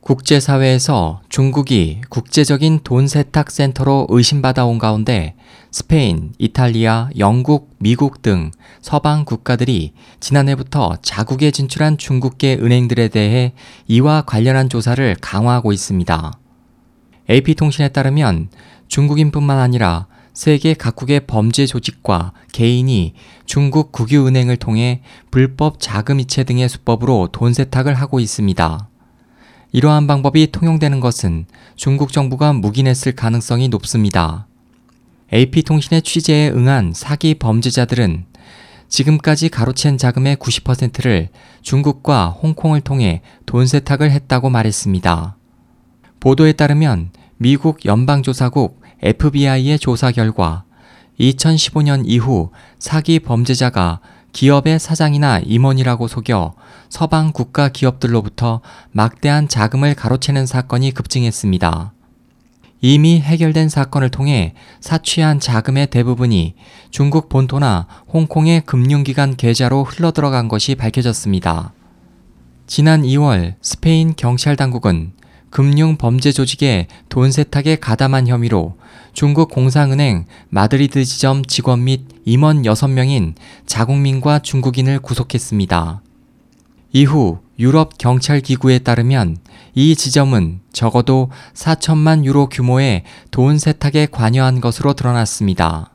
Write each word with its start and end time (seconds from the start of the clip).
국제사회에서 0.00 1.20
중국이 1.28 2.00
국제적인 2.08 2.80
돈 2.82 3.06
세탁 3.06 3.50
센터로 3.50 4.06
의심받아온 4.08 4.78
가운데 4.78 5.34
스페인, 5.70 6.32
이탈리아, 6.38 7.10
영국, 7.18 7.70
미국 7.78 8.22
등 8.22 8.50
서방 8.80 9.24
국가들이 9.24 9.92
지난해부터 10.18 10.96
자국에 11.02 11.50
진출한 11.50 11.98
중국계 11.98 12.54
은행들에 12.54 13.08
대해 13.08 13.52
이와 13.88 14.22
관련한 14.22 14.68
조사를 14.68 15.16
강화하고 15.20 15.72
있습니다. 15.72 16.32
AP통신에 17.28 17.88
따르면 17.88 18.48
중국인뿐만 18.88 19.58
아니라 19.58 20.06
세계 20.32 20.74
각국의 20.74 21.26
범죄 21.26 21.66
조직과 21.66 22.32
개인이 22.52 23.14
중국 23.44 23.92
국유은행을 23.92 24.56
통해 24.56 25.02
불법 25.30 25.78
자금 25.78 26.18
이체 26.18 26.44
등의 26.44 26.68
수법으로 26.68 27.28
돈 27.32 27.52
세탁을 27.52 27.94
하고 27.94 28.18
있습니다. 28.18 28.88
이러한 29.72 30.06
방법이 30.06 30.50
통용되는 30.50 30.98
것은 31.00 31.46
중국 31.76 32.12
정부가 32.12 32.52
묵인했을 32.52 33.12
가능성이 33.12 33.68
높습니다. 33.68 34.46
AP통신의 35.32 36.02
취재에 36.02 36.50
응한 36.50 36.92
사기 36.94 37.34
범죄자들은 37.34 38.24
지금까지 38.88 39.48
가로챈 39.48 39.96
자금의 39.98 40.36
90%를 40.36 41.28
중국과 41.62 42.30
홍콩을 42.30 42.80
통해 42.80 43.22
돈 43.46 43.66
세탁을 43.66 44.10
했다고 44.10 44.50
말했습니다. 44.50 45.36
보도에 46.18 46.52
따르면 46.52 47.10
미국 47.36 47.84
연방조사국 47.84 48.82
FBI의 49.02 49.78
조사 49.78 50.10
결과 50.10 50.64
2015년 51.20 52.02
이후 52.04 52.50
사기 52.80 53.20
범죄자가 53.20 54.00
기업의 54.32 54.80
사장이나 54.80 55.38
임원이라고 55.38 56.08
속여 56.08 56.54
서방 56.90 57.32
국가 57.32 57.68
기업들로부터 57.68 58.60
막대한 58.90 59.48
자금을 59.48 59.94
가로채는 59.94 60.44
사건이 60.44 60.92
급증했습니다. 60.92 61.94
이미 62.82 63.20
해결된 63.20 63.68
사건을 63.68 64.10
통해 64.10 64.54
사취한 64.80 65.38
자금의 65.38 65.88
대부분이 65.88 66.54
중국 66.90 67.28
본토나 67.28 67.86
홍콩의 68.12 68.62
금융기관 68.66 69.36
계좌로 69.36 69.84
흘러들어간 69.84 70.48
것이 70.48 70.74
밝혀졌습니다. 70.74 71.72
지난 72.66 73.02
2월 73.02 73.54
스페인 73.62 74.14
경찰 74.16 74.56
당국은 74.56 75.12
금융 75.50 75.96
범죄 75.96 76.32
조직의 76.32 76.86
돈 77.08 77.30
세탁에 77.30 77.76
가담한 77.76 78.28
혐의로 78.28 78.76
중국 79.12 79.50
공상은행 79.50 80.26
마드리드 80.48 81.04
지점 81.04 81.44
직원 81.44 81.84
및 81.84 82.02
임원 82.24 82.62
6명인 82.62 83.34
자국민과 83.66 84.38
중국인을 84.40 85.00
구속했습니다. 85.00 86.02
이후 86.92 87.38
유럽 87.58 87.98
경찰 87.98 88.40
기구에 88.40 88.80
따르면 88.80 89.36
이 89.74 89.94
지점은 89.94 90.60
적어도 90.72 91.30
4천만 91.54 92.24
유로 92.24 92.48
규모의 92.48 93.04
돈 93.30 93.58
세탁에 93.58 94.06
관여한 94.06 94.60
것으로 94.60 94.94
드러났습니다. 94.94 95.92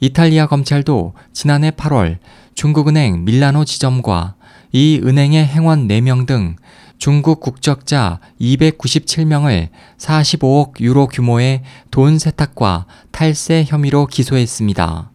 이탈리아 0.00 0.46
검찰도 0.46 1.14
지난해 1.32 1.70
8월 1.70 2.18
중국은행 2.54 3.24
밀라노 3.24 3.64
지점과 3.64 4.34
이 4.72 5.00
은행의 5.02 5.44
행원 5.46 5.88
4명 5.88 6.26
등 6.26 6.56
중국 6.98 7.40
국적자 7.40 8.20
297명을 8.40 9.68
45억 9.98 10.80
유로 10.80 11.08
규모의 11.08 11.62
돈 11.90 12.18
세탁과 12.18 12.86
탈세 13.10 13.64
혐의로 13.66 14.06
기소했습니다. 14.06 15.10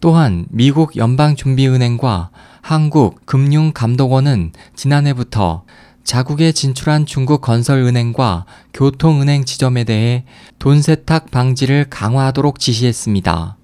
또한 0.00 0.46
미국 0.50 0.96
연방준비은행과 0.96 2.30
한국금융감독원은 2.62 4.52
지난해부터 4.76 5.64
자국에 6.04 6.52
진출한 6.52 7.04
중국 7.04 7.40
건설은행과 7.40 8.46
교통은행 8.72 9.44
지점에 9.44 9.84
대해 9.84 10.24
돈 10.58 10.80
세탁 10.80 11.30
방지를 11.30 11.86
강화하도록 11.90 12.58
지시했습니다. 12.58 13.56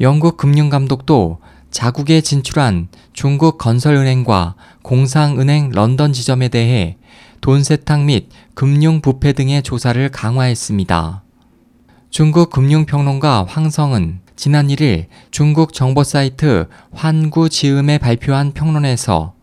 영국 0.00 0.36
금융감독도 0.36 1.38
자국에 1.70 2.20
진출한 2.20 2.88
중국 3.12 3.58
건설은행과 3.58 4.54
공상은행 4.82 5.70
런던 5.70 6.12
지점에 6.12 6.48
대해 6.48 6.96
돈 7.40 7.62
세탁 7.62 8.04
및 8.04 8.30
금융 8.54 9.00
부패 9.00 9.32
등의 9.32 9.62
조사를 9.62 10.08
강화했습니다. 10.08 11.22
중국 12.10 12.50
금융평론가 12.50 13.44
황성은 13.46 14.20
지난 14.38 14.68
1일 14.68 15.06
중국 15.32 15.72
정보 15.72 16.04
사이트 16.04 16.68
환구지음에 16.92 17.98
발표한 17.98 18.52
평론에서 18.52 19.34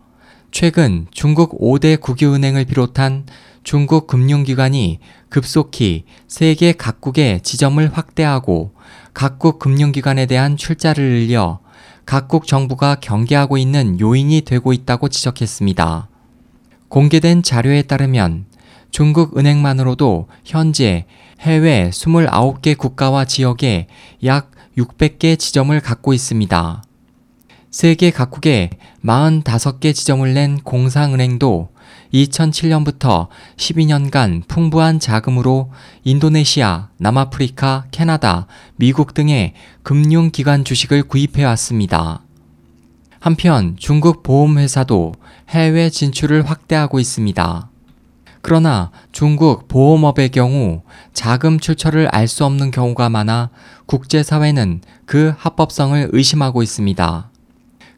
최근 0.52 1.06
중국 1.12 1.60
5대 1.60 2.00
국유은행을 2.00 2.64
비롯한 2.64 3.26
중국 3.66 4.08
금융기관이 4.08 5.00
급속히 5.28 6.06
세계 6.30 6.72
각국의 6.72 7.42
지점을 7.42 7.86
확대하고 7.92 8.72
각국 9.14 9.60
금융기관에 9.60 10.28
대한 10.28 10.56
출자를 10.56 11.04
늘려 11.04 11.60
각국 12.06 12.48
정부가 12.48 12.96
경계하고 12.96 13.58
있는 13.58 14.00
요인이 14.00 14.44
되고 14.44 14.72
있다고 14.72 15.10
지적했습니다. 15.10 16.08
공개된 16.88 17.44
자료에 17.44 17.82
따르면 17.82 18.46
중국 18.96 19.38
은행만으로도 19.38 20.30
현재 20.46 21.04
해외 21.42 21.90
29개 21.90 22.78
국가와 22.78 23.26
지역에 23.26 23.88
약 24.24 24.52
600개 24.78 25.38
지점을 25.38 25.78
갖고 25.82 26.14
있습니다. 26.14 26.82
세계 27.72 28.10
각국에 28.10 28.70
45개 29.04 29.94
지점을 29.94 30.34
낸 30.34 30.62
공상은행도 30.62 31.72
2007년부터 32.14 33.28
12년간 33.58 34.48
풍부한 34.48 35.02
자금으로 35.02 35.74
인도네시아, 36.06 36.88
남아프리카, 36.96 37.88
캐나다, 37.92 38.48
미국 38.78 39.14
등의 39.14 39.56
금융기관 39.84 40.64
주식을 40.64 41.04
구입해 41.04 41.44
왔습니다. 41.44 42.22
한편 43.20 43.76
중국 43.78 44.24
보험회사도 44.24 45.16
해외 45.50 45.90
진출을 45.90 46.50
확대하고 46.50 47.02
있습니다. 47.02 47.72
그러나 48.48 48.92
중국 49.12 49.68
보험업의 49.68 50.30
경우 50.30 50.84
자금 51.14 51.60
출처를 51.60 52.08
알 52.10 52.28
수 52.28 52.46
없는 52.46 52.70
경우가 52.70 53.10
많아 53.10 53.50
국제사회는 53.88 54.82
그 55.08 55.34
합법성을 55.36 56.10
의심하고 56.12 56.62
있습니다. 56.62 57.32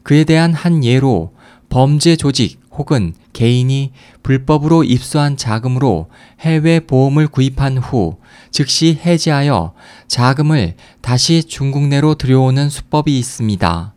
그에 0.04 0.24
대한 0.24 0.54
한 0.54 0.84
예로 0.84 1.34
범죄 1.68 2.16
조직 2.16 2.62
혹은 2.72 3.12
개인이 3.34 3.92
불법으로 4.22 4.84
입수한 4.84 5.36
자금으로 5.36 6.08
해외 6.40 6.80
보험을 6.80 7.28
구입한 7.28 7.76
후 7.76 8.16
즉시 8.50 8.98
해지하여 9.04 9.74
자금을 10.06 10.76
다시 11.02 11.44
중국 11.44 11.88
내로 11.88 12.14
들여오는 12.14 12.70
수법이 12.70 13.18
있습니다. 13.18 13.92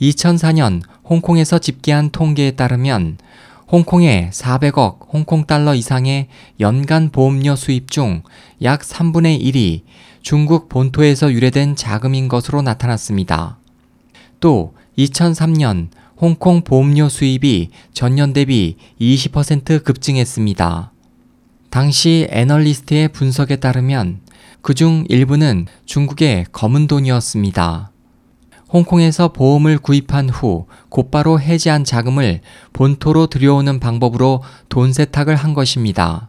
2004년 0.00 0.80
홍콩에서 1.04 1.58
집계한 1.58 2.08
통계에 2.08 2.52
따르면 2.52 3.18
홍콩의 3.70 4.30
400억 4.32 5.12
홍콩 5.12 5.44
달러 5.44 5.74
이상의 5.74 6.28
연간 6.58 7.10
보험료 7.10 7.54
수입 7.54 7.90
중 7.90 8.22
약 8.62 8.80
3분의 8.80 9.40
1이 9.42 9.82
중국 10.22 10.68
본토에서 10.68 11.32
유래된 11.32 11.76
자금인 11.76 12.28
것으로 12.28 12.62
나타났습니다. 12.62 13.58
또 14.40 14.74
2003년 14.96 15.88
홍콩 16.16 16.62
보험료 16.62 17.08
수입이 17.08 17.70
전년 17.92 18.32
대비 18.32 18.76
20% 19.00 19.84
급증했습니다. 19.84 20.92
당시 21.70 22.26
애널리스트의 22.30 23.08
분석에 23.08 23.56
따르면 23.56 24.20
그중 24.62 25.04
일부는 25.08 25.66
중국의 25.86 26.46
검은 26.52 26.88
돈이었습니다. 26.88 27.92
홍콩에서 28.72 29.28
보험을 29.28 29.78
구입한 29.78 30.28
후 30.28 30.66
곧바로 30.88 31.40
해지한 31.40 31.84
자금을 31.84 32.40
본토로 32.72 33.28
들여오는 33.28 33.80
방법으로 33.80 34.42
돈 34.68 34.92
세탁을 34.92 35.36
한 35.36 35.54
것입니다. 35.54 36.28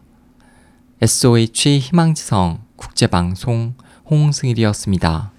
SOH 1.02 1.78
희망지성 1.78 2.60
국제방송 2.76 3.74
홍승일이었습니다. 4.10 5.32